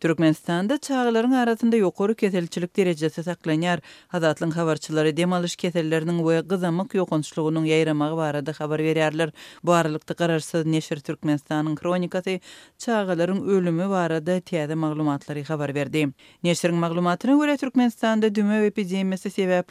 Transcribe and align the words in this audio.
Türkmenistanda 0.00 0.78
çağlarının 0.78 1.34
arasında 1.34 1.76
yokoru 1.76 2.14
ketelçilik 2.14 2.76
derecesi 2.76 3.22
saklanyar 3.22 3.80
hadatlın 4.08 4.50
havarçıları 4.50 5.16
demalış 5.16 5.56
ketellerinin 5.56 6.18
bu 6.24 6.48
qızamak 6.48 6.94
yoqonçluğunun 6.94 7.64
yayramağı 7.64 8.16
var 8.16 8.30
arada 8.34 8.50
xabar 8.56 8.80
verərlər. 8.80 9.32
Bu 9.64 9.72
arılıqda 9.72 10.14
qarşısı 10.14 10.72
neşir 10.72 11.00
Türkmenistanın 11.00 11.76
kronikası 11.76 12.40
çağların 12.78 13.48
ölümü 13.48 13.88
var 13.88 14.10
arada 14.10 14.40
tiyada 14.40 14.76
maglumatları 14.76 15.38
xabar 15.38 15.74
verdi. 15.74 16.08
Neşirin 16.42 16.74
maglumatına 16.80 17.32
görə 17.36 17.58
Türkmenistanda 17.60 18.26
dümə 18.26 18.62
və 18.62 18.66
epidemiyası 18.66 19.28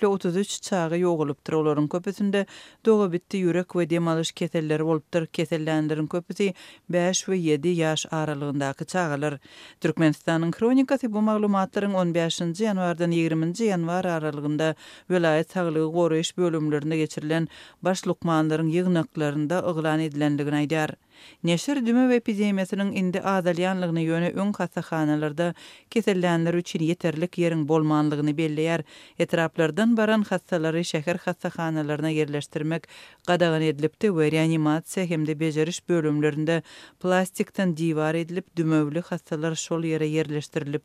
33 0.09 0.61
çağı 0.69 0.99
yoqulub 0.99 1.37
tur 1.45 1.87
köpüsünde 1.89 2.45
köpəsində 2.85 3.11
bitti 3.11 3.37
yürek 3.37 3.75
ve 3.75 3.89
demalış 3.89 4.31
ketelləri 4.31 4.81
olub 4.83 5.03
tur 5.11 5.21
ketellərin 5.25 6.07
köpüsi 6.07 6.53
5 6.89 7.29
ve 7.29 7.37
7 7.37 7.67
yaş 7.67 8.05
aralığındakı 8.11 8.85
çağılır 8.85 9.39
Türkmen 9.81 10.13
Gürcistanyň 10.19 10.51
kronikasy 10.55 11.07
bu 11.11 11.21
maglumatlaryň 11.25 11.93
15-nji 11.97 12.65
ýanwardan 12.65 13.13
20-nji 13.17 13.67
ýanwar 13.69 14.07
aralygynda 14.15 14.67
welaýat 15.15 15.55
saglygy 15.55 15.87
goraýş 15.95 16.33
bölümlerinde 16.41 16.99
geçirilen 17.03 17.47
başlukmanlaryň 17.89 18.71
ýygnaklaryndan 18.81 19.63
ýygnaklaryndan 19.69 20.07
edilendigin 20.09 20.59
aydar. 20.61 20.95
Neşir 21.43 21.85
düme 21.85 22.09
ve 22.09 22.15
epidemiyasının 22.15 22.91
indi 22.91 23.21
azalyanlığını 23.21 23.99
yöne 24.01 24.29
ön 24.31 24.53
hastahanalarda 24.53 25.53
kesellenler 25.89 26.53
üçin 26.53 26.79
yeterlik 26.83 27.37
yerin 27.37 27.67
bolmanlığını 27.67 28.37
belleyer, 28.37 28.81
etraplardan 29.19 29.97
baran 29.97 30.21
hastaları 30.21 30.85
şehir 30.85 31.15
hastahanalarına 31.15 32.09
yerleştirmek 32.09 32.83
qadağın 33.27 33.61
edilipti 33.61 34.17
ve 34.17 34.31
hem 34.31 35.09
hemde 35.09 35.39
beceriş 35.39 35.89
bölümlerinde 35.89 36.61
plastikten 37.01 37.77
divar 37.77 38.15
edilip 38.15 38.55
dümövlü 38.57 39.01
hastalar 39.01 39.55
şol 39.55 39.83
yere 39.83 40.03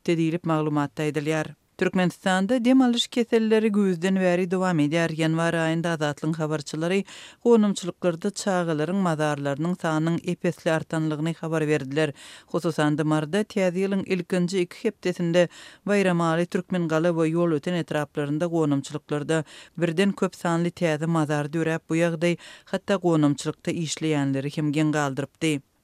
de 0.05 0.16
deyilip 0.16 0.45
mağlumatta 0.45 1.02
ediliyar. 1.02 1.46
Türkmenistan'da 1.78 2.64
demalış 2.64 3.06
keselleri 3.09 3.73
güzden 3.73 4.16
veri 4.21 4.51
devam 4.51 4.79
ediyar 4.79 5.10
yanvar 5.10 5.54
ayında 5.54 5.90
azatlın 5.90 6.32
havarçıları 6.32 7.02
qonumçılıklarda 7.43 8.30
çağıların 8.30 8.96
mazarlarının 8.96 9.74
sağının 9.74 10.21
epesli 10.24 10.73
artanlığını 10.73 11.30
xabar 11.30 11.68
verdiler. 11.68 12.12
Xususan 12.46 13.07
marda 13.07 13.45
tiyazi 13.45 13.79
yılın 13.79 14.04
ilkinci 14.04 14.60
iki 14.60 14.84
heptesinde 14.84 15.49
Bayramali 15.87 16.46
Türkmen 16.46 16.88
qalı 16.88 17.16
ve 17.21 17.29
yol 17.29 17.52
öten 17.52 17.73
etraplarında 17.74 18.49
qonumçılıklarda 18.49 19.45
birden 19.79 20.12
köp 20.12 20.34
sanli 20.37 20.71
tiyazi 20.71 21.06
madar 21.06 21.52
dörep 21.52 21.88
bu 21.88 21.96
yağday 21.96 22.37
hatta 22.65 22.99
qonumçılıkta 22.99 23.71
işleyenleri 23.71 24.51
kimgen 24.51 24.93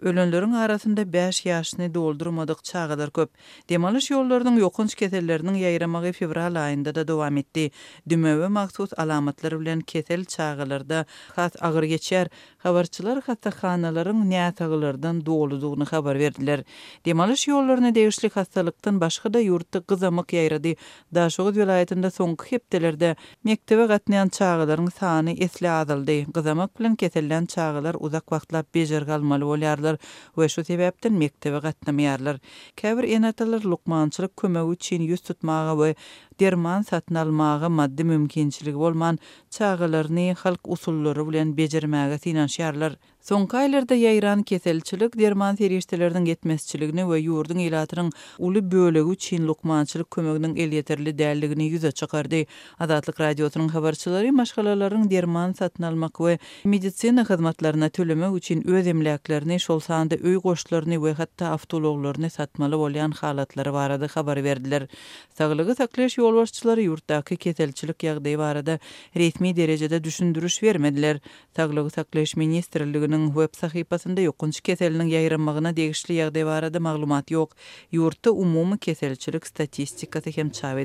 ölenlerin 0.02 0.52
arasında 0.52 1.12
5 1.12 1.46
yaşını 1.46 1.94
doldurmadık 1.94 2.64
çağıdır 2.64 3.10
köp. 3.10 3.30
Demalış 3.68 4.10
yollarının 4.10 4.56
yokunç 4.56 4.94
keterlerinin 4.94 5.54
yayramağı 5.54 6.12
fevral 6.12 6.64
ayında 6.64 6.94
da 6.94 7.08
devam 7.08 7.36
etdi. 7.36 7.70
Dümöve 8.08 8.48
maksus 8.48 8.90
alamatları 8.96 9.60
bilen 9.60 9.80
kesel 9.80 10.24
çağılarda 10.24 11.04
xas 11.30 11.52
ağır 11.62 11.82
geçer. 11.82 12.28
Xabarçılar 12.58 13.16
xatta 13.16 13.50
xanaların 13.50 14.30
niyat 14.30 14.54
xabar 15.80 16.18
verdiler. 16.18 16.64
Demalış 17.06 17.48
yollarını 17.48 17.94
değişli 17.94 18.26
xastalıktan 18.28 19.00
başqa 19.00 19.34
da 19.34 19.38
yurtta 19.40 19.80
qızamıq 19.80 20.32
yayradı. 20.36 20.72
Daşoğuz 21.14 21.56
vilayetinde 21.56 22.10
sonku 22.10 22.44
heptelerde 22.46 23.16
mektebe 23.44 23.86
qatnayan 23.86 24.28
çağıların 24.28 24.86
sani 24.86 25.30
esli 25.30 25.70
azaldı. 25.70 26.32
Qızamıq 26.32 26.68
bilen 26.78 26.96
keselen 26.96 27.46
çağılar 27.46 27.96
uzak 28.00 28.32
vaxtla 28.32 28.64
bejer 28.74 29.06
qalmalı 29.06 29.44
ýaşadylar 29.90 30.34
we 30.40 30.48
şu 30.48 30.60
sebäpden 30.62 31.16
mektebe 31.18 31.58
gatnamyarlar. 31.58 32.38
Käbir 32.76 33.06
enatlar 33.16 33.64
lukmançylyk 33.72 34.36
kömegi 34.40 34.72
üçin 34.76 35.00
ýüz 35.08 35.22
tutmagy 35.30 35.74
we 35.80 35.90
derman 36.40 36.82
satın 36.82 37.14
almağa 37.14 37.68
maddi 37.68 38.04
mümkinçilik 38.04 38.74
bolman 38.74 39.18
çağılarını 39.54 40.34
halk 40.38 40.60
usulları 40.74 41.28
bilen 41.28 41.50
becermäge 41.58 42.18
sinan 42.18 42.46
şärler 42.56 42.92
soňkaýlarda 43.28 43.94
ýaýran 44.02 44.42
keselçilik 44.50 45.18
derman 45.18 45.56
feriştelerini 45.56 46.22
getmezçiligini 46.28 47.02
we 47.12 47.18
ýurdun 47.26 47.58
ilatynyň 47.64 48.10
uly 48.38 48.62
bölegi 48.72 49.16
Çin 49.24 49.46
lukmançylyk 49.50 50.06
kömegiň 50.16 50.54
el 50.64 50.72
ýeterli 50.78 51.12
däldigini 51.20 51.66
ýüze 51.74 51.90
çykardy 52.00 52.40
Azatlyk 52.84 53.20
radiosynyň 53.20 53.68
habarçylary 53.76 54.30
maşgalalaryň 54.30 55.10
derman 55.10 55.52
satın 55.58 55.82
almak 55.82 56.16
we 56.18 56.38
medisina 56.64 57.24
hyzmatlaryna 57.30 57.88
tölüme 57.88 58.28
üçin 58.40 58.66
öz 58.68 58.86
emlekleri 58.86 59.60
şol 59.60 59.80
sanda 59.80 60.14
öý 60.14 60.36
goşlaryny 60.48 60.94
we 61.04 61.12
hatda 61.12 61.50
awtologlaryny 61.56 62.30
satmaly 62.38 62.74
bolýan 62.84 63.12
halatlary 63.24 63.72
barada 63.78 64.08
habar 64.14 64.44
berdiler 64.44 64.86
Sağlygy 65.38 65.74
saklaş 65.82 66.18
ýol 66.30 66.38
başçylary 66.40 66.82
ýurtdaky 66.88 67.36
ketelçilik 67.44 68.04
ýagdaýy 68.06 68.36
barada 68.40 68.76
resmi 69.16 69.50
derejede 69.56 69.98
düşündürüş 70.04 70.58
bermediler. 70.66 71.18
Taglyk 71.58 71.88
saklaýyş 71.96 72.36
ministrliginiň 72.42 73.26
web 73.38 73.56
sahypasynda 73.62 74.24
ýokunçy 74.28 74.62
keseliniň 74.70 75.12
ýaýranmagyna 75.16 75.74
degişli 75.80 76.20
ýagdaýy 76.20 76.46
barada 76.52 76.82
maglumat 76.88 77.34
ýok. 77.34 77.56
Ýurtda 77.98 78.36
umumy 78.46 78.78
keselçilik 78.88 79.46
statistikasy 79.52 80.36
hem 80.38 80.50
çap 80.50 80.78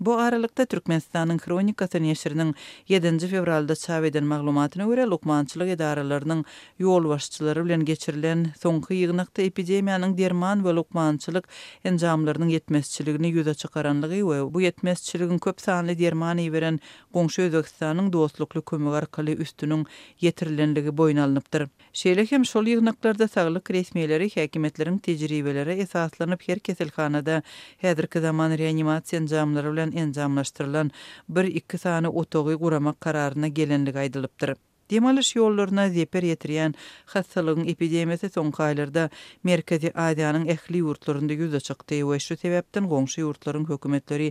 Bu 0.00 0.14
aralıkta 0.18 0.64
Türkmenistan'ın 0.64 1.38
kronikasını 1.38 2.06
yeşirinin 2.06 2.54
7. 2.88 3.26
fevralda 3.28 3.74
çav 3.76 4.04
edilen 4.04 4.24
maglumatına 4.24 4.84
göre 4.84 5.00
lokmançılık 5.02 5.68
edaralarının 5.68 6.44
yol 6.78 7.08
başçıları 7.08 7.64
bilen 7.64 7.84
geçirilen 7.84 8.46
sonkı 8.60 8.94
yığınakta 8.94 9.42
epidemiyanın 9.42 10.18
derman 10.18 10.64
ve 10.64 10.72
lokmançılık 10.72 11.48
encamlarının 11.84 12.48
yetmezçiliğini 12.48 13.28
yüze 13.28 13.54
çıkaranlığı 13.54 14.10
ve 14.10 14.54
bu 14.54 14.60
yetmezçiliğin 14.60 15.38
köp 15.38 15.60
sanlı 15.60 15.98
derman 15.98 16.38
veren 16.52 16.80
Gonşu 17.14 17.42
Özakistan'ın 17.42 18.12
dostluklu 18.12 18.62
kömü 18.62 18.90
arkalı 18.90 19.30
üstünün 19.30 19.86
yetirilenliği 20.20 20.96
boyun 20.96 21.16
alınıptır. 21.16 21.68
Şeylekem 21.92 22.44
şol 22.46 22.66
yığınaklarda 22.66 23.28
sağlık 23.28 23.70
resmiyeleri 23.70 24.36
hekimetlerin 24.36 24.98
tecrübelere 24.98 25.74
esaslanıp 25.74 26.48
her 26.48 26.58
keselkanada 26.58 27.42
hedirki 27.78 28.20
zaman 28.20 28.50
reanimasyon 28.58 29.26
camları 29.26 29.72
bilen 29.72 29.85
bilen 29.86 29.92
enjamlaşdyrylan 30.06 30.90
1-2 31.32 31.78
sany 31.78 32.06
otogy 32.06 32.54
guramak 32.54 33.00
kararyna 33.00 33.48
gelenlik 33.48 33.94
aýdylypdyr. 33.96 34.56
Demalış 34.90 35.28
yollaryna 35.36 35.84
zeper 35.94 36.22
ýetirýän 36.26 36.74
hassalygyň 37.14 37.66
epidemiýasy 37.72 38.28
soňky 38.36 38.60
aýlarda 38.68 39.04
Merkezi 39.48 39.90
Aziýanyň 40.04 40.44
ähli 40.54 40.82
ýurtlarynda 40.84 41.34
ýüze 41.40 41.58
çykdy 41.68 41.98
we 42.10 42.18
şu 42.26 42.36
sebäpden 42.42 42.86
goňşy 42.92 43.24
ýurtlaryň 43.24 43.66
hökümetleri 43.72 44.28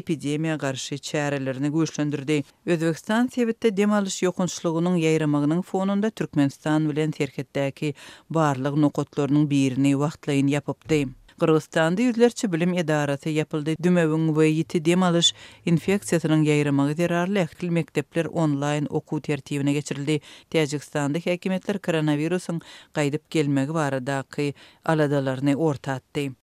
epidemiýa 0.00 0.56
garşy 0.62 0.94
çärelerini 1.10 1.68
güýçlendirdi. 1.76 2.38
Özbegistan 2.66 3.28
sebitde 3.36 3.76
demalış 3.76 4.16
ýokunçlygynyň 4.22 4.96
ýaýramagynyň 5.04 5.62
fonunda 5.62 6.10
Türkmenistan 6.10 6.88
bilen 6.88 7.12
serhetdäki 7.18 7.94
barlyk 8.30 8.80
nokatlarynyň 8.86 9.48
birini 9.50 9.92
wagtlaýyn 10.00 10.54
ýapypdy. 10.56 11.00
Qırgızstanda 11.38 12.02
yüzlerçi 12.02 12.52
bilim 12.52 12.74
edarası 12.74 13.28
yapıldı. 13.28 13.74
Dümevün 13.82 14.36
ve 14.36 14.46
yiti 14.48 14.96
alış, 14.96 15.34
infeksiyasının 15.66 16.42
yayramağı 16.42 16.94
zirarlı 16.94 17.38
ekil 17.38 17.68
mektepler 17.68 18.24
online 18.24 18.86
oku 18.90 19.20
tertibine 19.20 19.72
geçirildi. 19.72 20.20
Tiyacikstanda 20.50 21.18
hekimetler 21.18 21.78
koronavirusun 21.78 22.60
qaydıp 22.92 23.30
gelmegi 23.30 23.74
varadaki 23.74 24.54
aladalarını 24.84 25.54
ortattı. 25.56 26.38